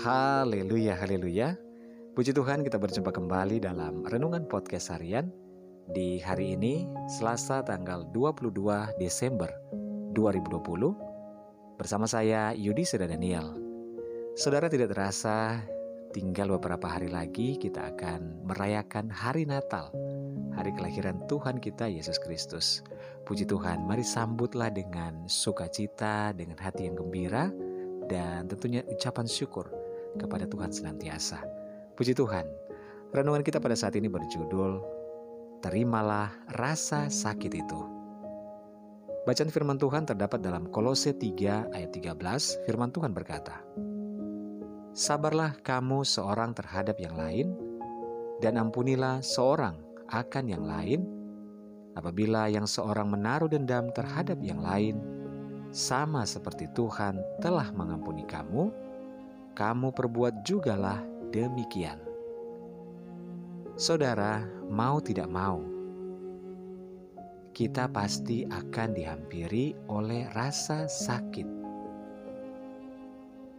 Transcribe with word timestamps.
Haleluya, 0.00 0.96
haleluya. 0.96 1.60
Puji 2.16 2.32
Tuhan 2.32 2.64
kita 2.64 2.80
berjumpa 2.80 3.12
kembali 3.12 3.60
dalam 3.60 4.00
Renungan 4.08 4.48
Podcast 4.48 4.88
Harian 4.96 5.28
di 5.92 6.16
hari 6.16 6.56
ini 6.56 6.88
Selasa 7.04 7.60
tanggal 7.60 8.08
22 8.08 8.48
Desember 8.96 9.52
2020 10.16 11.76
bersama 11.76 12.08
saya 12.08 12.56
Yudi 12.56 12.80
Seda 12.88 13.12
Daniel. 13.12 13.52
Saudara 14.40 14.72
tidak 14.72 14.96
terasa 14.96 15.60
tinggal 16.16 16.48
beberapa 16.56 16.88
hari 16.88 17.12
lagi 17.12 17.60
kita 17.60 17.92
akan 17.92 18.48
merayakan 18.48 19.12
hari 19.12 19.44
Natal, 19.44 19.92
hari 20.56 20.72
kelahiran 20.80 21.20
Tuhan 21.28 21.60
kita 21.60 21.92
Yesus 21.92 22.16
Kristus. 22.16 22.80
Puji 23.28 23.44
Tuhan, 23.44 23.84
mari 23.84 24.08
sambutlah 24.08 24.72
dengan 24.72 25.28
sukacita, 25.28 26.32
dengan 26.32 26.56
hati 26.56 26.88
yang 26.88 26.96
gembira, 26.96 27.52
dan 28.08 28.48
tentunya 28.48 28.80
ucapan 28.88 29.28
syukur 29.28 29.79
kepada 30.18 30.48
Tuhan 30.48 30.74
senantiasa. 30.74 31.44
Puji 31.94 32.16
Tuhan, 32.16 32.48
renungan 33.12 33.44
kita 33.44 33.60
pada 33.60 33.76
saat 33.76 33.94
ini 33.94 34.08
berjudul 34.08 34.80
Terimalah 35.60 36.32
Rasa 36.56 37.12
Sakit 37.12 37.52
Itu. 37.52 37.80
Bacaan 39.28 39.52
firman 39.52 39.76
Tuhan 39.76 40.08
terdapat 40.08 40.40
dalam 40.40 40.72
Kolose 40.72 41.12
3 41.12 41.76
ayat 41.76 41.90
13, 41.92 42.64
firman 42.64 42.88
Tuhan 42.88 43.12
berkata, 43.12 43.60
Sabarlah 44.96 45.54
kamu 45.60 46.02
seorang 46.02 46.56
terhadap 46.56 46.96
yang 46.96 47.14
lain, 47.14 47.52
dan 48.40 48.56
ampunilah 48.56 49.20
seorang 49.20 49.76
akan 50.08 50.44
yang 50.48 50.64
lain, 50.64 51.04
apabila 51.94 52.48
yang 52.48 52.64
seorang 52.64 53.12
menaruh 53.12 53.46
dendam 53.46 53.92
terhadap 53.92 54.40
yang 54.40 54.58
lain, 54.58 54.98
sama 55.70 56.26
seperti 56.26 56.66
Tuhan 56.74 57.20
telah 57.38 57.70
mengampuni 57.76 58.26
kamu, 58.26 58.72
kamu 59.60 59.92
perbuat 59.92 60.40
jugalah 60.40 61.04
demikian. 61.36 62.00
Saudara, 63.76 64.40
mau 64.72 65.04
tidak 65.04 65.28
mau, 65.28 65.60
kita 67.52 67.84
pasti 67.92 68.48
akan 68.48 68.96
dihampiri 68.96 69.76
oleh 69.92 70.24
rasa 70.32 70.88
sakit. 70.88 71.44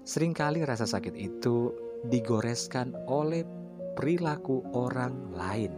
Seringkali 0.02 0.66
rasa 0.66 0.90
sakit 0.90 1.14
itu 1.14 1.70
digoreskan 2.10 2.98
oleh 3.06 3.46
perilaku 3.94 4.66
orang 4.74 5.14
lain, 5.38 5.70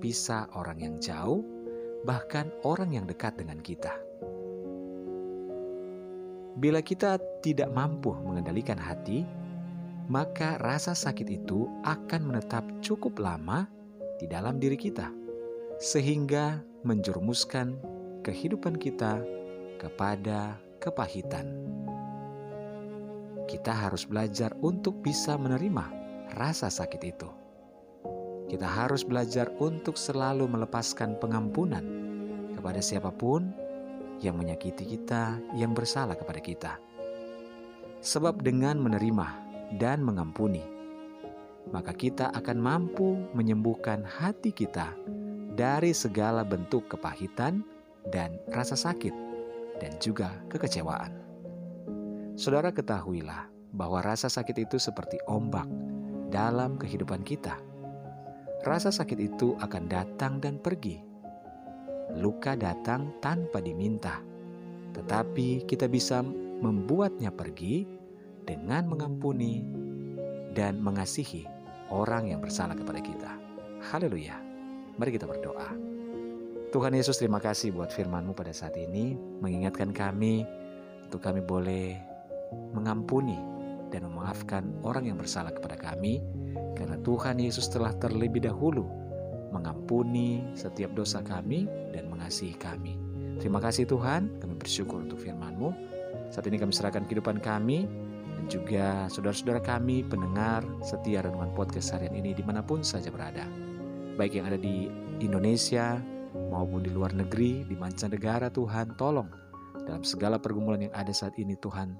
bisa 0.00 0.48
orang 0.56 0.80
yang 0.80 0.96
jauh, 0.96 1.44
bahkan 2.08 2.48
orang 2.64 2.96
yang 2.96 3.04
dekat 3.04 3.36
dengan 3.36 3.60
kita. 3.60 3.92
Bila 6.60 6.84
kita 6.84 7.16
tidak 7.40 7.72
mampu 7.72 8.12
mengendalikan 8.12 8.76
hati, 8.76 9.24
maka 10.12 10.60
rasa 10.60 10.92
sakit 10.92 11.40
itu 11.40 11.64
akan 11.88 12.20
menetap 12.28 12.60
cukup 12.84 13.16
lama 13.16 13.64
di 14.20 14.28
dalam 14.28 14.60
diri 14.60 14.76
kita, 14.76 15.08
sehingga 15.80 16.60
menjerumuskan 16.84 17.80
kehidupan 18.20 18.76
kita 18.76 19.24
kepada 19.80 20.60
kepahitan. 20.84 21.48
Kita 23.48 23.72
harus 23.72 24.04
belajar 24.04 24.52
untuk 24.60 25.00
bisa 25.00 25.40
menerima 25.40 25.88
rasa 26.36 26.68
sakit 26.68 27.02
itu. 27.08 27.30
Kita 28.52 28.68
harus 28.68 29.00
belajar 29.00 29.48
untuk 29.56 29.96
selalu 29.96 30.44
melepaskan 30.44 31.16
pengampunan 31.16 31.82
kepada 32.52 32.84
siapa 32.84 33.08
pun 33.08 33.48
yang 34.20 34.36
menyakiti 34.36 34.84
kita, 34.84 35.40
yang 35.56 35.72
bersalah 35.72 36.14
kepada 36.14 36.40
kita. 36.40 36.72
Sebab 38.00 38.40
dengan 38.40 38.80
menerima 38.80 39.26
dan 39.76 40.00
mengampuni, 40.00 40.64
maka 41.68 41.92
kita 41.92 42.32
akan 42.32 42.56
mampu 42.56 43.20
menyembuhkan 43.36 44.00
hati 44.04 44.52
kita 44.52 44.96
dari 45.56 45.92
segala 45.92 46.40
bentuk 46.44 46.88
kepahitan 46.88 47.60
dan 48.08 48.40
rasa 48.48 48.76
sakit, 48.76 49.12
dan 49.76 49.92
juga 50.00 50.32
kekecewaan. 50.48 51.12
Saudara, 52.40 52.72
ketahuilah 52.72 53.52
bahwa 53.76 54.00
rasa 54.00 54.32
sakit 54.32 54.64
itu 54.64 54.80
seperti 54.80 55.20
ombak 55.28 55.68
dalam 56.32 56.80
kehidupan 56.80 57.20
kita. 57.20 57.60
Rasa 58.64 58.88
sakit 58.88 59.18
itu 59.20 59.56
akan 59.60 59.88
datang 59.88 60.40
dan 60.40 60.56
pergi 60.56 61.09
luka 62.18 62.58
datang 62.58 63.14
tanpa 63.22 63.62
diminta, 63.62 64.18
tetapi 64.96 65.68
kita 65.68 65.86
bisa 65.86 66.24
membuatnya 66.60 67.30
pergi 67.30 67.86
dengan 68.42 68.90
mengampuni 68.90 69.62
dan 70.50 70.82
mengasihi 70.82 71.46
orang 71.94 72.34
yang 72.34 72.42
bersalah 72.42 72.74
kepada 72.74 72.98
kita. 72.98 73.30
Haleluya. 73.90 74.36
Mari 74.98 75.10
kita 75.16 75.24
berdoa. 75.24 75.70
Tuhan 76.70 76.94
Yesus 76.94 77.18
terima 77.18 77.42
kasih 77.42 77.74
buat 77.74 77.90
firman-Mu 77.90 78.30
pada 78.36 78.54
saat 78.54 78.78
ini, 78.78 79.18
mengingatkan 79.42 79.90
kami 79.90 80.46
untuk 81.02 81.18
kami 81.18 81.42
boleh 81.42 81.98
mengampuni 82.70 83.38
dan 83.90 84.06
memaafkan 84.06 84.62
orang 84.86 85.10
yang 85.10 85.18
bersalah 85.18 85.50
kepada 85.50 85.74
kami, 85.74 86.22
karena 86.78 86.94
Tuhan 87.02 87.42
Yesus 87.42 87.66
telah 87.66 87.90
terlebih 87.98 88.46
dahulu 88.46 88.86
mengampuni 89.50 90.42
setiap 90.54 90.94
dosa 90.94 91.22
kami 91.22 91.66
dan 91.94 92.06
mengasihi 92.10 92.54
kami. 92.56 92.96
Terima 93.38 93.62
kasih 93.62 93.88
Tuhan, 93.88 94.40
kami 94.42 94.54
bersyukur 94.58 95.02
untuk 95.04 95.20
firman-Mu. 95.20 95.72
Saat 96.30 96.46
ini 96.46 96.60
kami 96.60 96.70
serahkan 96.70 97.08
kehidupan 97.08 97.42
kami 97.42 97.88
dan 98.36 98.44
juga 98.46 99.10
saudara-saudara 99.10 99.58
kami 99.64 100.06
pendengar 100.06 100.62
setia 100.84 101.26
renungan 101.26 101.50
podcast 101.56 101.96
harian 101.96 102.14
ini 102.14 102.36
di 102.36 102.44
mana 102.44 102.62
pun 102.62 102.84
saja 102.84 103.10
berada. 103.10 103.48
Baik 104.14 104.38
yang 104.38 104.46
ada 104.46 104.60
di 104.60 104.92
Indonesia 105.18 105.98
maupun 106.52 106.86
di 106.86 106.90
luar 106.92 107.10
negeri, 107.16 107.66
di 107.66 107.74
mancanegara 107.74 108.52
Tuhan, 108.52 108.94
tolong 108.94 109.28
dalam 109.88 110.06
segala 110.06 110.38
pergumulan 110.38 110.86
yang 110.86 110.94
ada 110.94 111.10
saat 111.10 111.34
ini 111.40 111.58
Tuhan, 111.58 111.98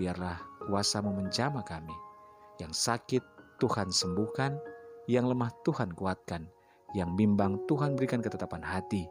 biarlah 0.00 0.40
kuasa-Mu 0.70 1.12
menjamah 1.12 1.66
kami. 1.66 1.92
Yang 2.56 2.72
sakit 2.88 3.22
Tuhan 3.60 3.92
sembuhkan, 3.92 4.56
yang 5.10 5.28
lemah 5.28 5.52
Tuhan 5.66 5.92
kuatkan, 5.92 6.48
yang 6.94 7.18
bimbang 7.18 7.58
Tuhan 7.66 7.98
berikan 7.98 8.22
ketetapan 8.22 8.62
hati, 8.62 9.08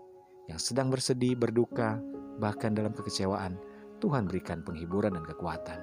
yang 0.47 0.62
sedang 0.62 0.88
bersedih, 0.94 1.36
berduka, 1.36 2.00
bahkan 2.40 2.72
dalam 2.72 2.96
kekecewaan, 2.96 3.58
Tuhan 4.00 4.30
berikan 4.30 4.62
penghiburan 4.62 5.18
dan 5.18 5.25
kekuatan. 5.25 5.80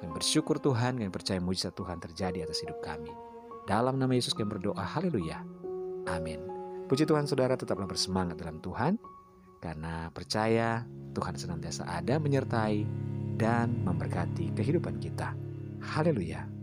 Kami 0.00 0.10
bersyukur 0.12 0.58
Tuhan, 0.58 0.98
kami 0.98 1.12
percaya 1.12 1.40
mujizat 1.40 1.72
Tuhan 1.76 2.02
terjadi 2.02 2.44
atas 2.44 2.64
hidup 2.64 2.80
kami. 2.82 3.12
Dalam 3.66 3.98
nama 3.98 4.12
Yesus 4.14 4.32
kami 4.32 4.58
berdoa, 4.58 4.82
haleluya. 4.82 5.42
Amin. 6.10 6.38
Puji 6.86 7.02
Tuhan 7.02 7.26
saudara 7.26 7.58
tetaplah 7.58 7.90
bersemangat 7.90 8.38
dalam 8.38 8.62
Tuhan, 8.62 8.94
karena 9.58 10.08
percaya 10.14 10.86
Tuhan 11.16 11.34
senantiasa 11.34 11.82
ada 11.88 12.20
menyertai 12.22 12.86
dan 13.36 13.82
memberkati 13.82 14.54
kehidupan 14.54 15.02
kita. 15.02 15.34
Haleluya. 15.82 16.55